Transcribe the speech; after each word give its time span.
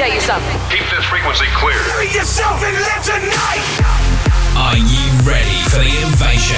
tell 0.00 0.14
you 0.14 0.20
something. 0.20 0.56
Keep 0.70 0.88
this 0.88 1.04
frequency 1.04 1.44
clear. 1.52 1.76
Be 2.00 2.08
yourself 2.16 2.64
and 2.64 2.72
live 2.72 3.04
tonight. 3.04 3.68
Are 4.56 4.78
you 4.78 5.04
ready 5.28 5.60
for 5.68 5.76
the 5.76 5.92
invasion? 6.08 6.56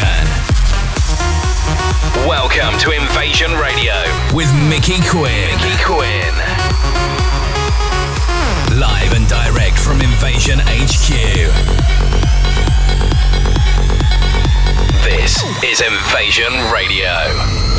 Welcome 2.22 2.78
to 2.78 2.92
Invasion 2.92 3.50
Radio 3.58 3.98
with 4.32 4.46
Micky 4.70 5.02
Quinn. 5.10 5.58
Micky 5.58 5.74
Quinn. 5.82 6.34
Live 8.78 9.12
and 9.12 9.26
direct 9.26 9.76
from 9.76 10.00
Invasion 10.00 10.60
HQ. 10.62 11.10
This 15.02 15.42
is 15.64 15.80
Invasion 15.82 16.52
Radio. 16.70 17.71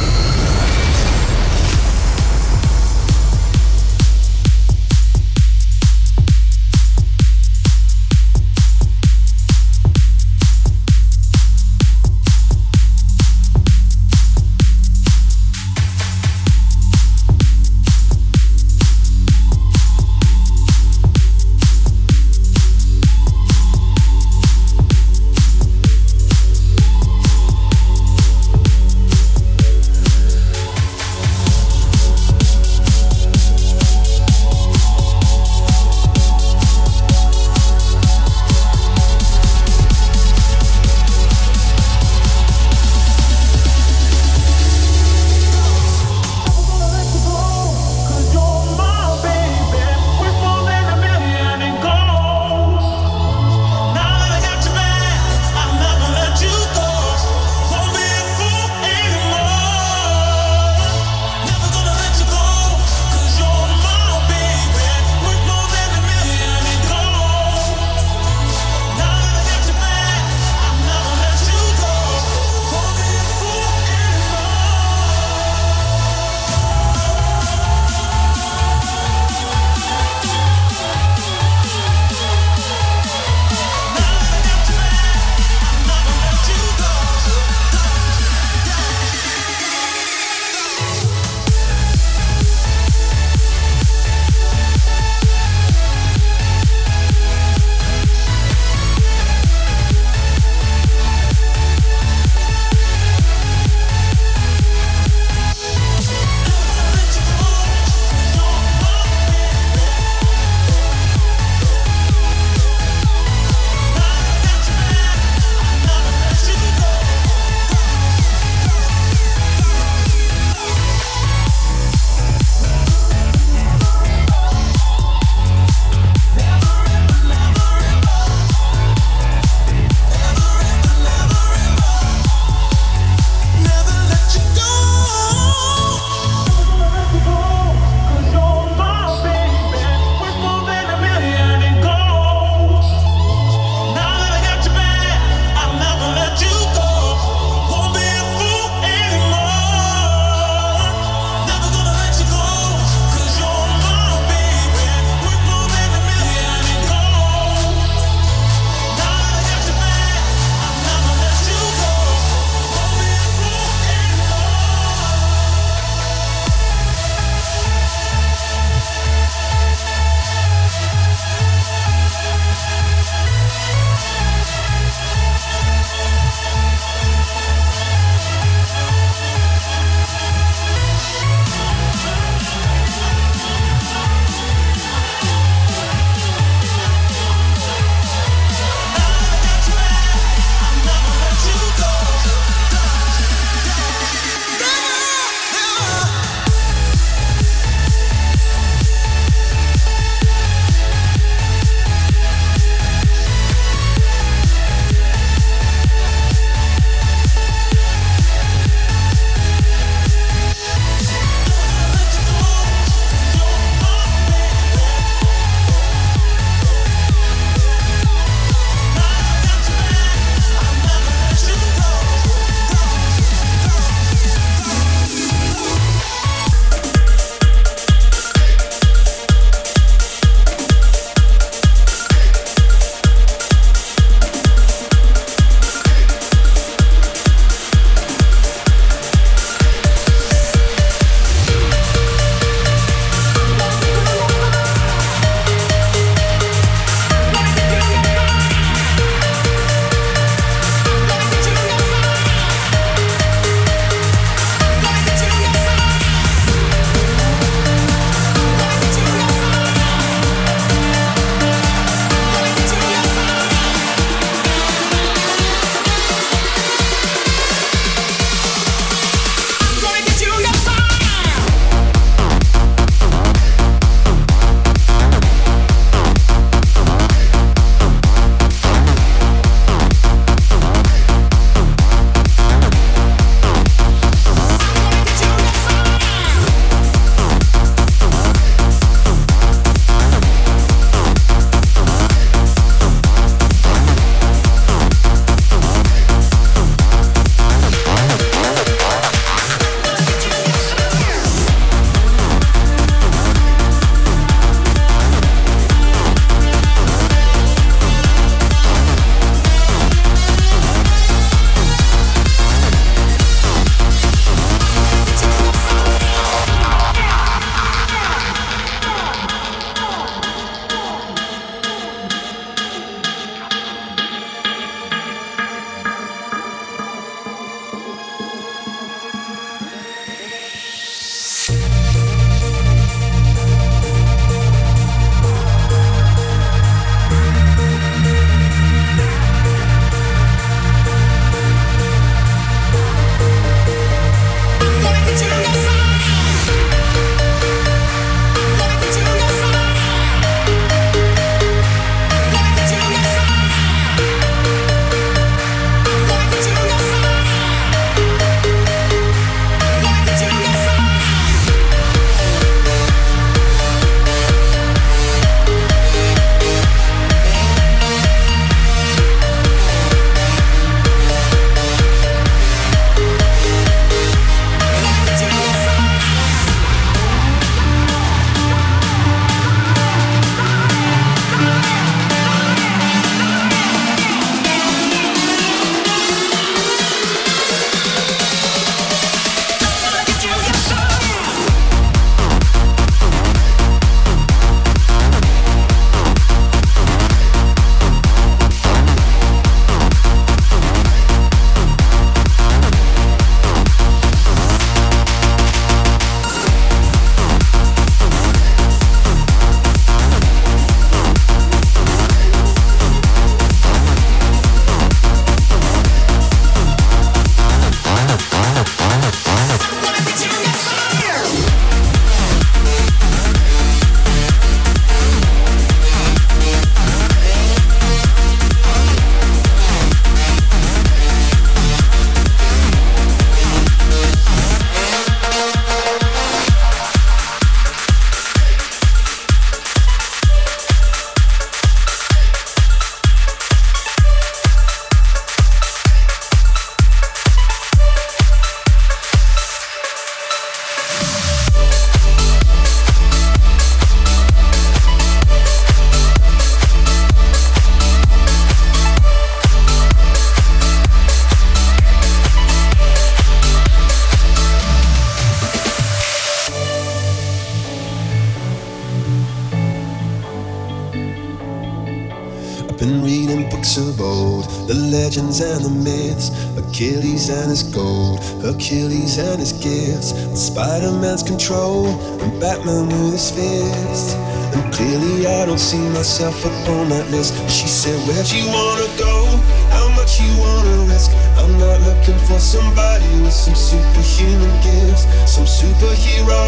Achilles 477.23 477.41
and 477.41 477.49
his 477.51 477.63
gold, 477.63 478.19
Achilles 478.43 479.17
and 479.17 479.39
his 479.39 479.53
gifts, 479.53 480.11
Spider 480.35 480.91
Man's 480.91 481.23
control, 481.23 481.87
and 482.19 482.35
Batman 482.41 482.89
with 482.89 483.13
his 483.13 483.31
fists. 483.31 484.15
And 484.51 484.73
clearly, 484.73 485.25
I 485.25 485.45
don't 485.45 485.59
see 485.59 485.79
myself 485.95 486.35
upon 486.43 486.89
that 486.89 487.09
list. 487.11 487.31
She 487.47 487.67
said, 487.67 487.95
Where'd 488.03 488.27
you 488.27 488.43
wanna 488.51 488.91
go? 488.99 489.39
How 489.71 489.87
much 489.95 490.19
you 490.19 490.27
wanna 490.35 490.91
risk? 490.91 491.15
I'm 491.39 491.55
not 491.63 491.79
looking 491.87 492.19
for 492.27 492.39
somebody 492.39 493.07
with 493.23 493.31
some 493.31 493.55
superhuman 493.55 494.51
gifts, 494.59 495.07
some 495.23 495.47
superhero, 495.47 496.43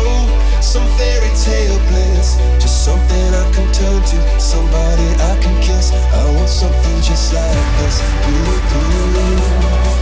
some 0.59 0.83
fairy 0.99 1.31
tale 1.39 1.79
bliss. 1.87 2.35
Just 2.59 2.83
something 2.83 3.27
I 3.31 3.47
can 3.55 3.67
turn 3.71 4.03
to, 4.11 4.19
somebody 4.41 5.07
I 5.23 5.39
can 5.39 5.55
kiss. 5.63 5.95
I 5.95 6.23
want 6.35 6.49
something 6.49 6.97
just 6.99 7.31
like 7.31 7.63
this. 7.79 7.95
Ooh, 8.27 8.75
ooh. 8.75 9.94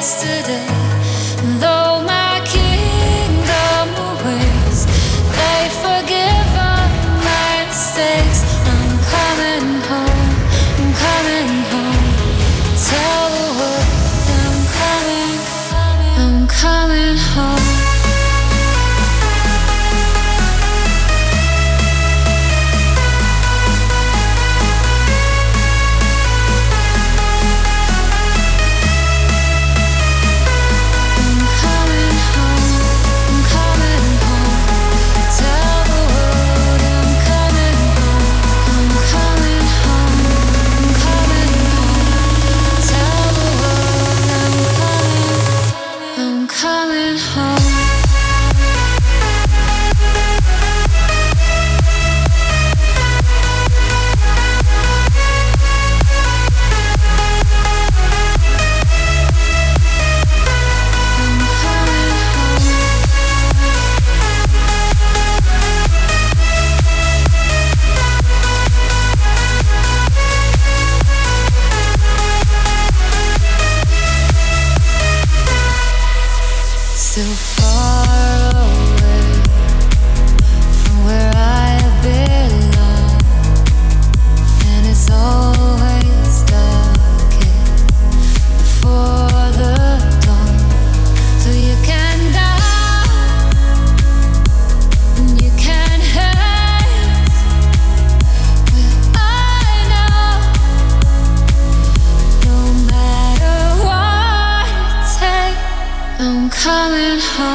Yesterday. 0.00 0.69
Coming 107.20 107.49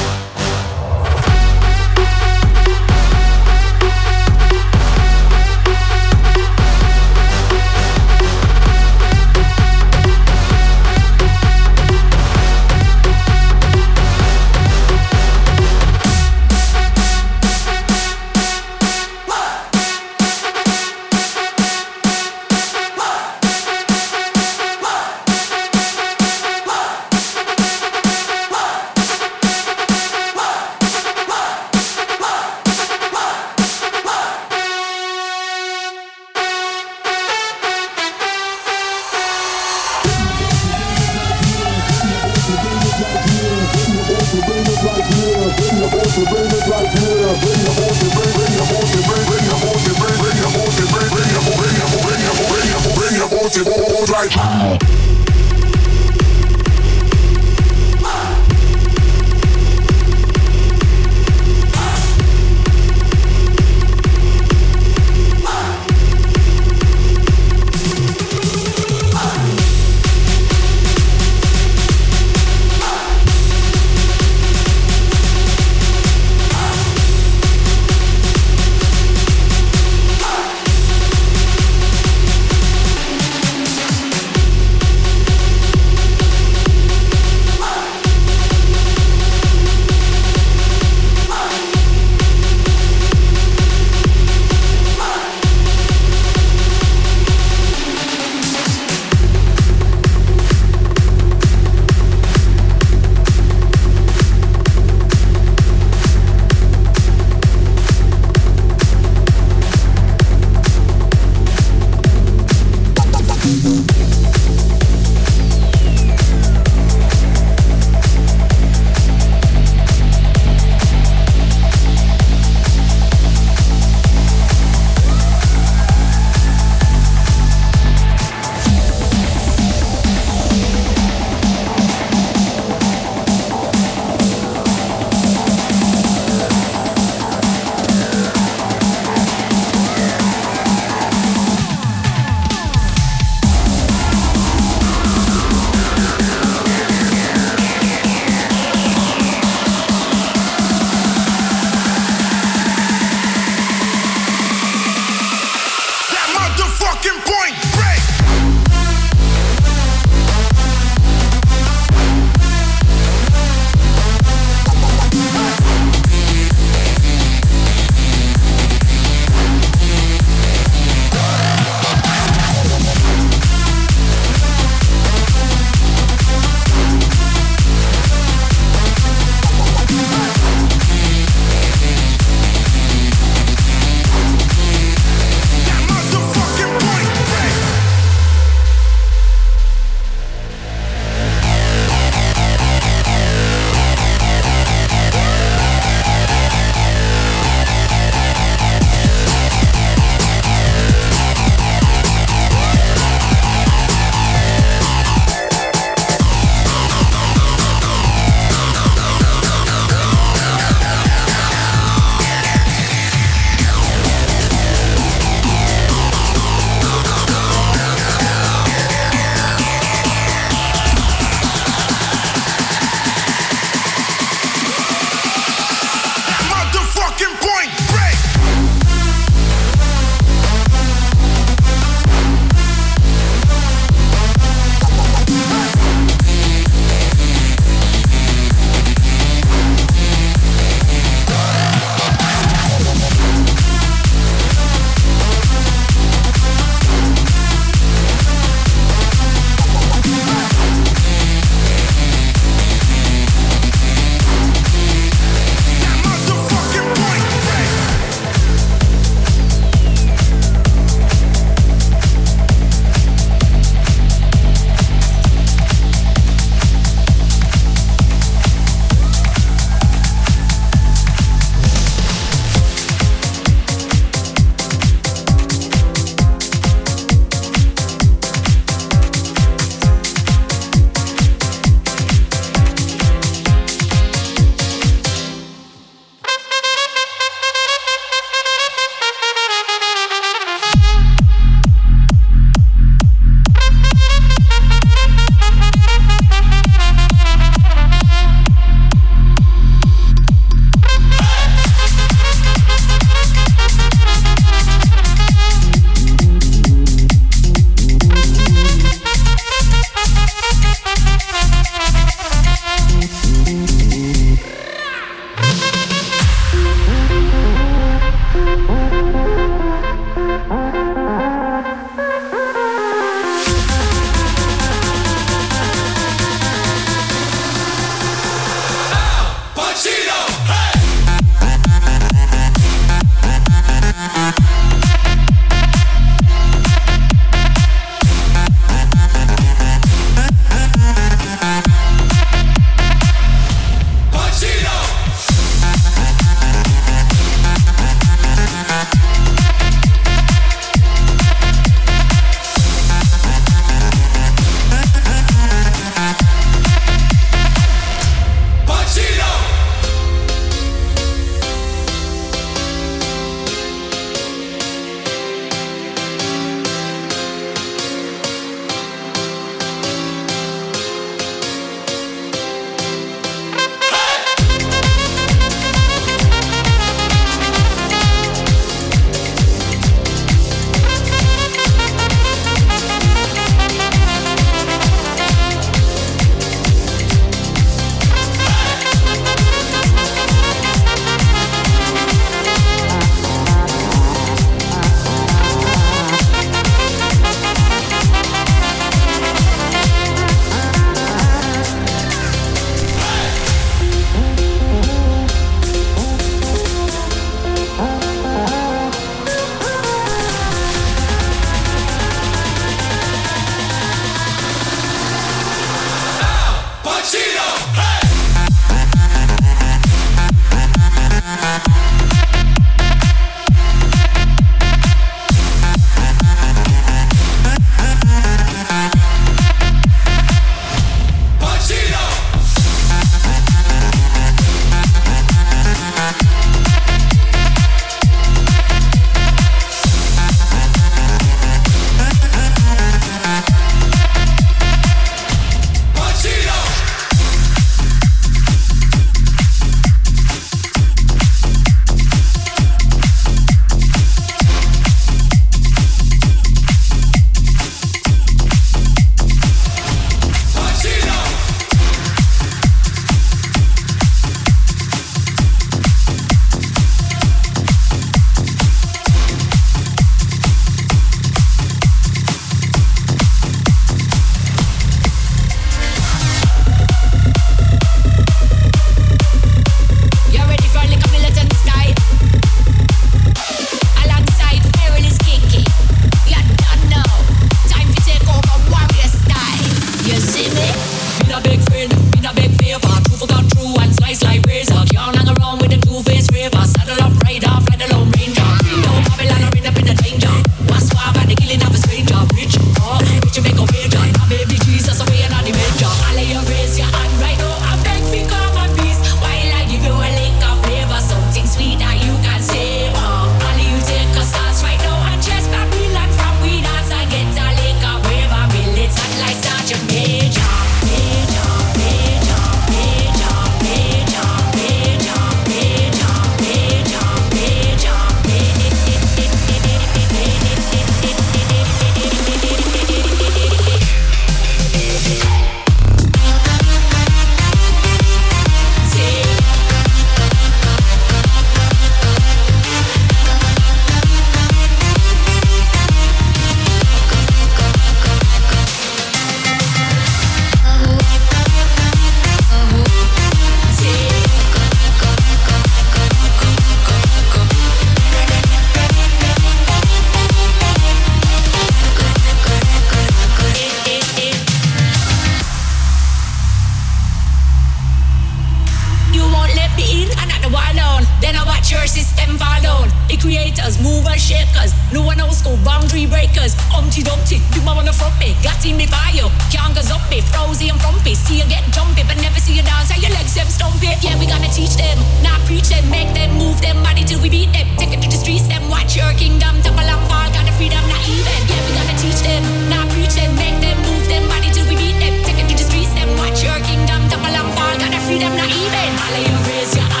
your 571.81 571.89
system 571.89 572.37
fall 572.37 572.61
down. 572.61 572.85
The 573.09 573.17
creators, 573.17 573.81
movers, 573.81 574.21
shakers, 574.21 574.69
no 574.93 575.01
one 575.01 575.17
else 575.17 575.41
go 575.41 575.57
boundary 575.65 576.05
breakers. 576.05 576.53
Umpty 576.69 577.01
Dumpty, 577.01 577.41
you 577.57 577.61
my 577.65 577.73
wanna 577.73 577.89
front 577.89 578.13
me, 578.21 578.37
got 578.45 578.61
in 578.61 578.77
me 578.77 578.85
fire. 578.85 579.25
Can't 579.49 579.73
go 579.73 579.81
me, 580.13 580.21
frozy 580.29 580.69
and 580.69 580.77
frumpy. 580.77 581.17
See 581.17 581.41
you 581.41 581.47
get 581.49 581.65
jumpy, 581.73 582.05
but 582.05 582.21
never 582.21 582.37
see 582.37 582.53
you 582.53 582.61
dance. 582.61 582.93
How 582.93 583.01
your 583.01 583.09
legs 583.17 583.33
them 583.33 583.49
stumpy. 583.49 583.89
Yeah, 584.05 584.13
we 584.21 584.29
gonna 584.29 584.49
teach 584.53 584.77
them, 584.77 584.97
not 585.25 585.41
preach 585.49 585.73
them, 585.73 585.89
make 585.89 586.13
them 586.13 586.37
move 586.37 586.61
them 586.61 586.77
body 586.85 587.01
till 587.01 587.19
we 587.19 587.33
beat 587.33 587.49
them. 587.49 587.65
Take 587.81 587.97
it 587.97 588.01
to 588.05 588.07
the 588.13 588.19
streets, 588.21 588.45
them 588.45 588.69
watch 588.69 588.93
your 588.93 589.09
kingdom, 589.17 589.57
topple 589.65 589.81
and 589.81 590.03
fall, 590.05 590.29
got 590.29 590.45
the 590.45 590.53
freedom, 590.61 590.85
not 590.85 591.01
even. 591.09 591.41
Yeah, 591.49 591.65
we 591.65 591.71
gonna 591.73 591.97
teach 591.97 592.21
them, 592.21 592.45
not 592.69 592.85
preach 592.93 593.17
them, 593.17 593.33
make 593.41 593.57
them 593.57 593.77
move 593.89 594.05
them 594.05 594.29
body 594.29 594.53
till 594.53 594.69
we 594.69 594.77
beat 594.77 595.01
them. 595.01 595.17
Take 595.25 595.41
it 595.41 595.49
to 595.49 595.55
the 595.57 595.65
streets, 595.65 595.89
them 595.97 596.13
watch 596.21 596.45
your 596.45 596.61
kingdom, 596.61 597.09
topple 597.09 597.33
and 597.33 597.49
fall, 597.57 597.73
got 597.81 597.89
the 597.89 598.01
freedom, 598.05 598.29
not 598.37 598.53
even. 598.53 598.89
All 599.01 599.17
of 599.17 599.23
you 599.25 599.37
raise 599.49 599.73
your 599.73 600.00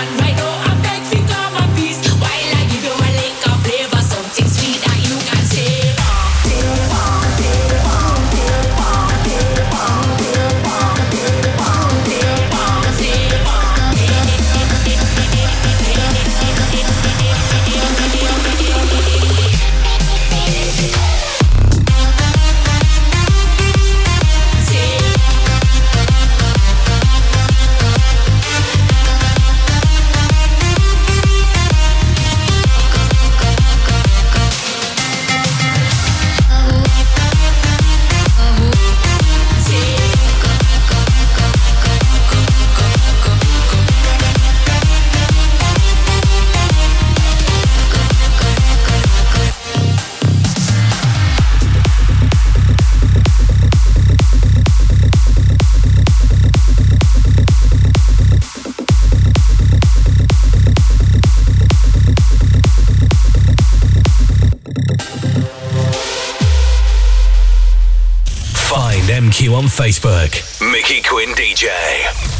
on 69.55 69.65
Facebook. 69.65 70.31
Micky 70.61 71.01
Quinn 71.01 71.29
DJ. 71.35 72.30